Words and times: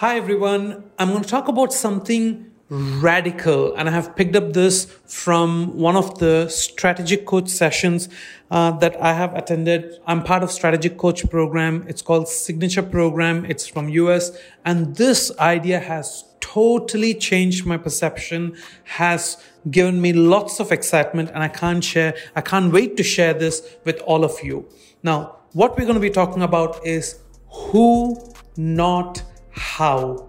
Hi, 0.00 0.16
everyone. 0.16 0.84
I'm 0.98 1.10
going 1.10 1.22
to 1.22 1.28
talk 1.28 1.48
about 1.48 1.74
something 1.74 2.50
radical, 2.70 3.74
and 3.74 3.86
I 3.86 3.92
have 3.92 4.16
picked 4.16 4.34
up 4.34 4.54
this 4.54 4.86
from 5.04 5.76
one 5.76 5.94
of 5.94 6.18
the 6.18 6.48
strategic 6.48 7.26
coach 7.26 7.50
sessions 7.50 8.08
uh, 8.50 8.70
that 8.78 8.96
I 9.02 9.12
have 9.12 9.34
attended. 9.34 9.98
I'm 10.06 10.22
part 10.22 10.42
of 10.42 10.50
strategic 10.50 10.96
coach 10.96 11.28
program. 11.28 11.84
It's 11.86 12.00
called 12.00 12.28
signature 12.28 12.82
program. 12.82 13.44
It's 13.44 13.66
from 13.66 13.90
US, 13.90 14.30
and 14.64 14.96
this 14.96 15.30
idea 15.38 15.80
has 15.80 16.24
totally 16.40 17.12
changed 17.12 17.66
my 17.66 17.76
perception, 17.76 18.56
has 18.84 19.36
given 19.70 20.00
me 20.00 20.14
lots 20.14 20.60
of 20.60 20.72
excitement, 20.72 21.28
and 21.34 21.42
I 21.42 21.48
can't 21.48 21.84
share, 21.84 22.14
I 22.34 22.40
can't 22.40 22.72
wait 22.72 22.96
to 22.96 23.02
share 23.02 23.34
this 23.34 23.76
with 23.84 24.00
all 24.06 24.24
of 24.24 24.42
you. 24.42 24.66
Now, 25.02 25.36
what 25.52 25.76
we're 25.76 25.84
going 25.84 26.00
to 26.00 26.00
be 26.00 26.08
talking 26.08 26.42
about 26.42 26.86
is 26.86 27.20
who, 27.50 28.16
not 28.56 29.24
how. 29.60 30.26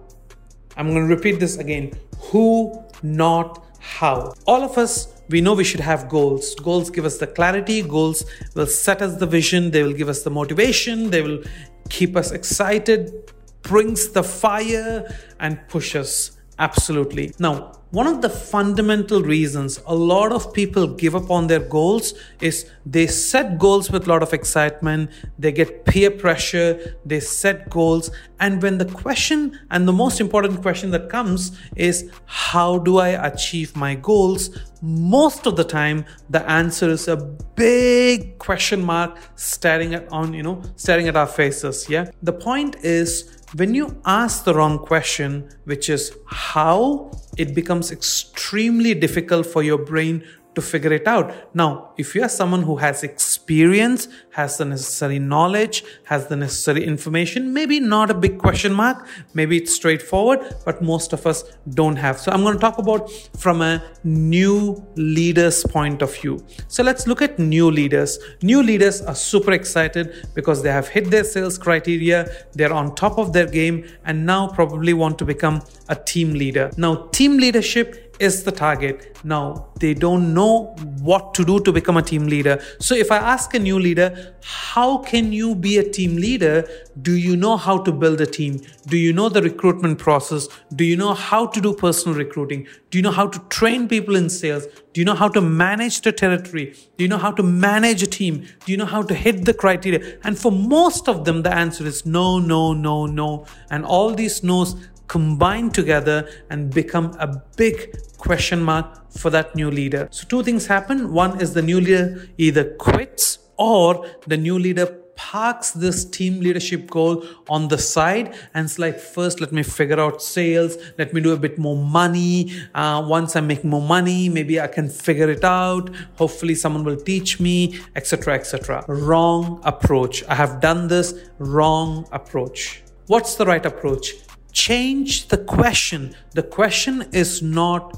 I'm 0.76 0.90
going 0.90 1.08
to 1.08 1.14
repeat 1.14 1.40
this 1.40 1.56
again 1.56 1.92
who, 2.18 2.82
not 3.02 3.64
how. 3.80 4.34
All 4.46 4.62
of 4.62 4.78
us, 4.78 5.08
we 5.28 5.40
know 5.40 5.54
we 5.54 5.64
should 5.64 5.80
have 5.80 6.08
goals. 6.08 6.54
Goals 6.54 6.90
give 6.90 7.04
us 7.04 7.18
the 7.18 7.26
clarity, 7.26 7.82
goals 7.82 8.24
will 8.54 8.66
set 8.66 9.00
us 9.02 9.16
the 9.16 9.26
vision, 9.26 9.70
they 9.70 9.82
will 9.82 9.94
give 9.94 10.08
us 10.08 10.22
the 10.22 10.30
motivation, 10.30 11.10
they 11.10 11.22
will 11.22 11.42
keep 11.88 12.16
us 12.16 12.30
excited, 12.30 13.32
brings 13.62 14.10
the 14.10 14.22
fire, 14.22 15.12
and 15.40 15.58
push 15.68 15.96
us. 15.96 16.32
Absolutely. 16.58 17.32
Now, 17.38 17.72
one 17.92 18.06
of 18.06 18.22
the 18.22 18.28
fundamental 18.30 19.22
reasons 19.22 19.78
a 19.86 19.94
lot 19.94 20.32
of 20.32 20.52
people 20.54 20.86
give 20.86 21.14
up 21.14 21.30
on 21.30 21.46
their 21.46 21.60
goals 21.60 22.14
is 22.40 22.64
they 22.86 23.06
set 23.06 23.58
goals 23.58 23.90
with 23.90 24.06
a 24.06 24.08
lot 24.08 24.22
of 24.22 24.32
excitement, 24.32 25.10
they 25.38 25.52
get 25.52 25.84
peer 25.84 26.10
pressure, 26.10 26.96
they 27.04 27.20
set 27.20 27.68
goals, 27.68 28.10
and 28.40 28.62
when 28.62 28.78
the 28.78 28.86
question 28.86 29.60
and 29.70 29.86
the 29.86 29.92
most 29.92 30.20
important 30.20 30.62
question 30.62 30.90
that 30.90 31.10
comes 31.10 31.56
is 31.76 32.10
how 32.24 32.78
do 32.78 32.96
I 32.96 33.10
achieve 33.26 33.76
my 33.76 33.94
goals? 33.94 34.58
Most 34.80 35.46
of 35.46 35.56
the 35.56 35.64
time, 35.64 36.06
the 36.30 36.42
answer 36.50 36.88
is 36.88 37.08
a 37.08 37.16
big 37.16 38.38
question 38.38 38.82
mark 38.82 39.18
staring 39.36 39.94
at 39.94 40.10
on 40.10 40.32
you 40.32 40.42
know 40.42 40.62
staring 40.76 41.08
at 41.08 41.16
our 41.16 41.26
faces. 41.26 41.88
Yeah, 41.88 42.10
the 42.22 42.32
point 42.32 42.76
is 42.82 43.41
when 43.54 43.74
you 43.74 44.00
ask 44.04 44.44
the 44.44 44.54
wrong 44.54 44.78
question, 44.78 45.50
which 45.64 45.90
is 45.90 46.16
how, 46.26 47.10
it 47.36 47.54
becomes 47.54 47.90
extremely 47.90 48.94
difficult 48.94 49.46
for 49.46 49.62
your 49.62 49.78
brain 49.78 50.24
to 50.54 50.62
figure 50.62 50.92
it 50.92 51.06
out. 51.06 51.54
Now, 51.54 51.92
if 51.96 52.14
you 52.14 52.22
are 52.22 52.28
someone 52.28 52.62
who 52.62 52.76
has 52.76 53.02
experience, 53.42 54.06
has 54.30 54.56
the 54.56 54.64
necessary 54.64 55.18
knowledge, 55.18 55.84
has 56.04 56.28
the 56.28 56.36
necessary 56.36 56.84
information, 56.84 57.52
maybe 57.52 57.80
not 57.80 58.08
a 58.08 58.14
big 58.14 58.38
question 58.38 58.72
mark, 58.72 59.04
maybe 59.34 59.56
it's 59.56 59.74
straightforward, 59.74 60.38
but 60.64 60.80
most 60.80 61.12
of 61.12 61.26
us 61.26 61.42
don't 61.74 61.96
have. 61.96 62.20
So, 62.20 62.30
I'm 62.30 62.42
going 62.42 62.54
to 62.54 62.60
talk 62.60 62.78
about 62.78 63.10
from 63.36 63.60
a 63.60 63.82
new 64.04 64.86
leader's 64.94 65.64
point 65.64 66.02
of 66.02 66.14
view. 66.16 66.44
So, 66.68 66.84
let's 66.84 67.08
look 67.08 67.20
at 67.20 67.40
new 67.40 67.68
leaders. 67.68 68.16
New 68.42 68.62
leaders 68.62 69.02
are 69.02 69.16
super 69.16 69.52
excited 69.52 70.28
because 70.34 70.62
they 70.62 70.70
have 70.70 70.86
hit 70.86 71.10
their 71.10 71.24
sales 71.24 71.58
criteria, 71.58 72.30
they're 72.52 72.72
on 72.72 72.94
top 72.94 73.18
of 73.18 73.32
their 73.32 73.46
game, 73.46 73.84
and 74.04 74.24
now 74.24 74.46
probably 74.46 74.92
want 74.92 75.18
to 75.18 75.24
become 75.24 75.62
a 75.88 75.96
team 75.96 76.32
leader. 76.32 76.70
Now, 76.76 77.08
team 77.18 77.38
leadership 77.38 78.01
is 78.18 78.44
the 78.44 78.52
target. 78.52 79.18
Now, 79.24 79.68
they 79.80 79.94
don't 79.94 80.34
know 80.34 80.74
what 81.00 81.34
to 81.34 81.44
do 81.44 81.60
to 81.60 81.72
become 81.72 81.96
a 81.96 82.02
team 82.02 82.26
leader. 82.26 82.62
So, 82.78 82.94
if 82.94 83.10
I 83.10 83.16
ask 83.16 83.54
a 83.54 83.58
new 83.58 83.78
leader, 83.78 84.34
how 84.42 84.98
can 84.98 85.32
you 85.32 85.54
be 85.54 85.78
a 85.78 85.88
team 85.88 86.16
leader? 86.16 86.68
Do 87.00 87.16
you 87.16 87.36
know 87.36 87.56
how 87.56 87.78
to 87.78 87.92
build 87.92 88.20
a 88.20 88.26
team? 88.26 88.60
Do 88.86 88.96
you 88.96 89.12
know 89.12 89.28
the 89.28 89.42
recruitment 89.42 89.98
process? 89.98 90.48
Do 90.74 90.84
you 90.84 90.96
know 90.96 91.14
how 91.14 91.46
to 91.46 91.60
do 91.60 91.74
personal 91.74 92.16
recruiting? 92.16 92.66
Do 92.90 92.98
you 92.98 93.02
know 93.02 93.10
how 93.10 93.26
to 93.26 93.38
train 93.48 93.88
people 93.88 94.16
in 94.16 94.28
sales? 94.28 94.66
Do 94.92 95.00
you 95.00 95.04
know 95.04 95.14
how 95.14 95.28
to 95.28 95.40
manage 95.40 96.02
the 96.02 96.12
territory? 96.12 96.74
Do 96.96 97.04
you 97.04 97.08
know 97.08 97.18
how 97.18 97.32
to 97.32 97.42
manage 97.42 98.02
a 98.02 98.06
team? 98.06 98.46
Do 98.64 98.72
you 98.72 98.76
know 98.76 98.84
how 98.86 99.02
to 99.02 99.14
hit 99.14 99.44
the 99.44 99.54
criteria? 99.54 100.18
And 100.24 100.38
for 100.38 100.52
most 100.52 101.08
of 101.08 101.24
them, 101.24 101.42
the 101.42 101.54
answer 101.54 101.86
is 101.86 102.04
no, 102.04 102.38
no, 102.38 102.72
no, 102.72 103.06
no. 103.06 103.46
And 103.70 103.84
all 103.84 104.14
these 104.14 104.42
no's 104.42 104.76
combine 105.12 105.68
together 105.68 106.26
and 106.48 106.72
become 106.72 107.14
a 107.18 107.28
big 107.58 107.76
question 108.16 108.62
mark 108.62 108.86
for 109.10 109.28
that 109.28 109.54
new 109.54 109.70
leader. 109.70 110.08
So, 110.10 110.26
two 110.26 110.42
things 110.42 110.66
happen. 110.66 111.12
One 111.12 111.38
is 111.38 111.52
the 111.52 111.60
new 111.60 111.80
leader 111.80 112.28
either 112.38 112.64
quits 112.86 113.38
or 113.58 114.06
the 114.26 114.38
new 114.38 114.58
leader 114.58 114.86
parks 115.14 115.72
this 115.72 116.06
team 116.06 116.40
leadership 116.40 116.90
goal 116.90 117.22
on 117.48 117.68
the 117.68 117.76
side 117.76 118.34
and 118.54 118.64
it's 118.64 118.78
like 118.78 118.98
first 118.98 119.42
let 119.42 119.52
me 119.52 119.62
figure 119.62 120.00
out 120.00 120.22
sales. 120.22 120.78
Let 120.96 121.12
me 121.12 121.20
do 121.20 121.32
a 121.32 121.36
bit 121.36 121.58
more 121.58 121.76
money. 121.76 122.50
Uh, 122.74 123.04
once 123.06 123.36
i 123.36 123.40
make 123.40 123.62
more 123.62 123.82
money 123.82 124.30
maybe 124.30 124.58
i 124.58 124.66
can 124.66 124.88
figure 124.88 125.30
it 125.30 125.44
out. 125.44 125.90
Hopefully 126.16 126.54
someone 126.54 126.84
will 126.84 126.96
teach 127.12 127.38
me 127.38 127.78
etc 127.94 128.34
etc 128.34 128.82
wrong 128.88 129.60
approach. 129.62 130.24
I 130.24 130.34
have 130.34 130.60
done 130.62 130.88
this. 130.88 131.14
Wrong 131.38 132.08
approach. 132.12 132.82
What's 133.08 133.34
the 133.34 133.44
right 133.44 133.66
approach 133.66 134.14
change 134.52 135.28
the 135.28 135.38
question. 135.38 136.14
The 136.32 136.42
question 136.42 137.08
is 137.12 137.42
not 137.42 137.96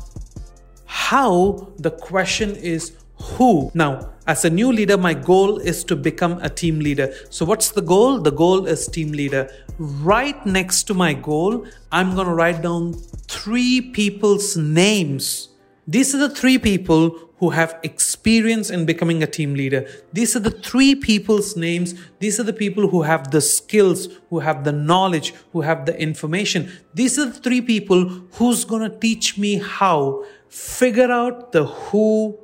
how, 0.86 1.72
the 1.78 1.90
question 1.90 2.54
is 2.56 2.92
who. 3.16 3.70
Now, 3.74 4.10
as 4.26 4.44
a 4.44 4.50
new 4.50 4.72
leader, 4.72 4.96
my 4.96 5.14
goal 5.14 5.58
is 5.58 5.84
to 5.84 5.96
become 5.96 6.38
a 6.40 6.48
team 6.48 6.78
leader. 6.80 7.12
So, 7.30 7.44
what's 7.44 7.72
the 7.72 7.82
goal? 7.82 8.20
The 8.20 8.30
goal 8.30 8.66
is 8.66 8.86
team 8.86 9.12
leader. 9.12 9.50
Right 9.78 10.44
next 10.46 10.84
to 10.84 10.94
my 10.94 11.12
goal, 11.12 11.66
I'm 11.92 12.14
going 12.14 12.26
to 12.26 12.34
write 12.34 12.62
down 12.62 12.94
three 13.28 13.80
people's 13.92 14.56
names. 14.56 15.48
These 15.86 16.14
are 16.14 16.18
the 16.18 16.30
three 16.30 16.58
people 16.58 17.10
who 17.44 17.50
have 17.50 17.78
experience 17.82 18.70
in 18.70 18.86
becoming 18.86 19.22
a 19.22 19.26
team 19.26 19.52
leader. 19.52 19.86
These 20.14 20.34
are 20.34 20.40
the 20.40 20.50
three 20.50 20.94
people's 20.94 21.58
names. 21.58 21.94
These 22.18 22.40
are 22.40 22.42
the 22.42 22.54
people 22.54 22.88
who 22.88 23.02
have 23.02 23.32
the 23.32 23.42
skills, 23.42 24.08
who 24.30 24.38
have 24.38 24.64
the 24.64 24.72
knowledge, 24.72 25.34
who 25.52 25.60
have 25.60 25.84
the 25.84 25.94
information. 26.00 26.72
These 26.94 27.18
are 27.18 27.26
the 27.26 27.40
three 27.46 27.60
people 27.60 28.08
who's 28.36 28.64
going 28.64 28.90
to 28.90 28.98
teach 28.98 29.36
me 29.36 29.56
how. 29.56 30.24
Figure 30.48 31.12
out 31.12 31.52
the 31.52 31.66
who, 31.66 32.38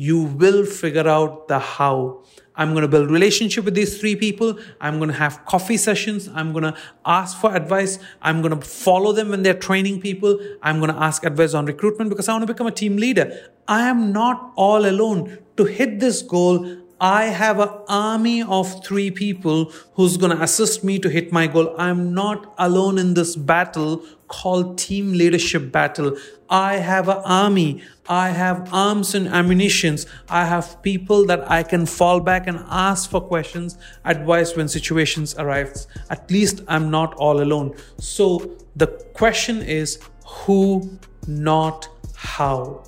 you 0.00 0.22
will 0.22 0.64
figure 0.64 1.08
out 1.08 1.48
the 1.48 1.58
how. 1.58 2.22
I'm 2.54 2.70
going 2.70 2.82
to 2.82 2.88
build 2.88 3.10
relationship 3.10 3.64
with 3.64 3.74
these 3.74 3.98
three 3.98 4.14
people. 4.14 4.56
I'm 4.80 4.98
going 4.98 5.10
to 5.10 5.16
have 5.16 5.44
coffee 5.44 5.76
sessions. 5.76 6.28
I'm 6.28 6.52
going 6.52 6.62
to 6.62 6.74
ask 7.04 7.36
for 7.40 7.52
advice. 7.54 7.98
I'm 8.22 8.40
going 8.40 8.56
to 8.56 8.64
follow 8.64 9.12
them 9.12 9.30
when 9.30 9.42
they're 9.42 9.58
training 9.58 10.00
people. 10.00 10.38
I'm 10.62 10.78
going 10.78 10.92
to 10.94 11.02
ask 11.02 11.24
advice 11.24 11.52
on 11.52 11.66
recruitment 11.66 12.10
because 12.10 12.28
I 12.28 12.32
want 12.32 12.42
to 12.42 12.52
become 12.52 12.68
a 12.68 12.72
team 12.72 12.96
leader. 12.96 13.50
I 13.66 13.88
am 13.88 14.12
not 14.12 14.52
all 14.54 14.86
alone. 14.86 15.38
To 15.56 15.64
hit 15.64 15.98
this 15.98 16.22
goal, 16.22 16.76
I 17.00 17.26
have 17.26 17.60
an 17.60 17.70
army 17.88 18.42
of 18.42 18.84
three 18.84 19.12
people 19.12 19.72
who's 19.94 20.16
going 20.16 20.36
to 20.36 20.42
assist 20.42 20.82
me 20.82 20.98
to 20.98 21.08
hit 21.08 21.32
my 21.32 21.46
goal. 21.46 21.74
I'm 21.78 22.12
not 22.12 22.52
alone 22.58 22.98
in 22.98 23.14
this 23.14 23.36
battle 23.36 24.04
called 24.26 24.78
team 24.78 25.12
leadership 25.12 25.70
battle. 25.70 26.16
I 26.50 26.76
have 26.76 27.08
an 27.08 27.22
army. 27.24 27.82
I 28.08 28.30
have 28.30 28.68
arms 28.72 29.14
and 29.14 29.28
ammunitions. 29.28 30.06
I 30.28 30.44
have 30.46 30.82
people 30.82 31.24
that 31.26 31.48
I 31.48 31.62
can 31.62 31.86
fall 31.86 32.18
back 32.18 32.48
and 32.48 32.64
ask 32.68 33.08
for 33.08 33.20
questions, 33.20 33.78
advice 34.04 34.56
when 34.56 34.66
situations 34.66 35.36
arise. 35.38 35.86
At 36.10 36.28
least 36.30 36.62
I'm 36.66 36.90
not 36.90 37.14
all 37.14 37.40
alone. 37.40 37.76
So 37.98 38.56
the 38.74 38.88
question 39.14 39.62
is 39.62 40.00
who, 40.26 40.98
not 41.28 41.88
how. 42.16 42.82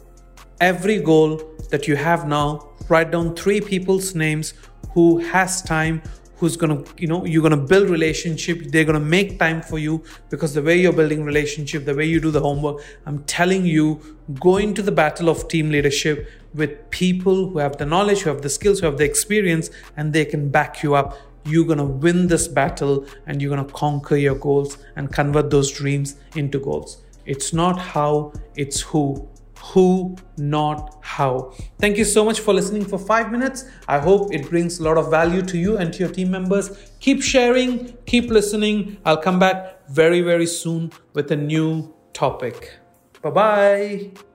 Every 0.60 0.98
goal 1.00 1.40
that 1.70 1.88
you 1.88 1.96
have 1.96 2.26
now, 2.26 2.68
write 2.88 3.10
down 3.10 3.34
three 3.34 3.60
people's 3.60 4.14
names 4.14 4.54
who 4.92 5.18
has 5.18 5.62
time 5.62 6.02
who's 6.36 6.56
to 6.56 6.92
you 6.96 7.06
know 7.06 7.24
you're 7.26 7.42
to 7.50 7.56
build 7.72 7.90
relationship 7.90 8.62
they're 8.72 8.82
to 8.94 8.98
make 8.98 9.38
time 9.38 9.60
for 9.60 9.78
you 9.78 10.02
because 10.30 10.54
the 10.54 10.62
way 10.62 10.80
you're 10.80 10.92
building 10.92 11.22
relationship 11.22 11.84
the 11.84 11.94
way 11.94 12.06
you 12.06 12.18
do 12.18 12.30
the 12.30 12.40
homework 12.40 12.82
i'm 13.04 13.22
telling 13.24 13.66
you 13.66 14.00
go 14.40 14.56
into 14.56 14.80
the 14.80 14.90
battle 14.90 15.28
of 15.28 15.46
team 15.48 15.70
leadership 15.70 16.26
with 16.54 16.90
people 16.90 17.50
who 17.50 17.58
have 17.58 17.76
the 17.76 17.86
knowledge 17.86 18.20
who 18.20 18.30
have 18.30 18.42
the 18.42 18.48
skills 18.48 18.80
who 18.80 18.86
have 18.86 18.98
the 18.98 19.04
experience 19.04 19.70
and 19.96 20.12
they 20.12 20.24
can 20.24 20.50
back 20.50 20.82
you 20.82 20.94
up. 20.94 21.16
You're 21.44 21.74
to 21.76 21.84
win 21.84 22.26
this 22.26 22.48
battle 22.48 23.06
and 23.26 23.40
you're 23.40 23.56
to 23.56 23.72
conquer 23.72 24.16
your 24.16 24.34
goals 24.34 24.78
and 24.96 25.10
convert 25.12 25.50
those 25.50 25.70
dreams 25.72 26.16
into 26.36 26.58
goals. 26.58 27.02
It's 27.24 27.52
not 27.52 27.78
how 27.78 28.32
it's 28.56 28.80
who 28.80 29.28
who, 29.62 30.16
not 30.36 30.98
how. 31.02 31.52
Thank 31.78 31.96
you 31.96 32.04
so 32.04 32.24
much 32.24 32.40
for 32.40 32.54
listening 32.54 32.84
for 32.84 32.98
five 32.98 33.30
minutes. 33.30 33.64
I 33.88 33.98
hope 33.98 34.32
it 34.32 34.48
brings 34.48 34.80
a 34.80 34.82
lot 34.82 34.96
of 34.98 35.10
value 35.10 35.42
to 35.42 35.58
you 35.58 35.76
and 35.76 35.92
to 35.92 35.98
your 36.00 36.08
team 36.08 36.30
members. 36.30 36.92
Keep 37.00 37.22
sharing, 37.22 37.96
keep 38.06 38.30
listening. 38.30 38.98
I'll 39.04 39.22
come 39.22 39.38
back 39.38 39.88
very, 39.88 40.22
very 40.22 40.46
soon 40.46 40.92
with 41.14 41.30
a 41.32 41.36
new 41.36 41.94
topic. 42.12 42.78
Bye 43.22 43.30
bye. 43.30 44.29